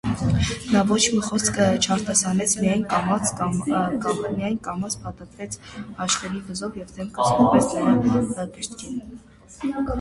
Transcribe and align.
Նա 0.75 0.79
ոչ 0.91 1.01
մի 1.15 1.19
խոսք 1.25 1.59
չարտասանեց, 1.87 2.55
միայն 2.61 2.81
կամաց 4.69 4.97
փաթաթվեց 5.05 5.59
Աշխենի 6.09 6.43
վզովը 6.51 6.83
և 6.83 6.97
դեմքը 6.99 7.31
սեղմեց 7.31 7.73
նրա 7.79 8.51
կրծքին: 8.59 9.01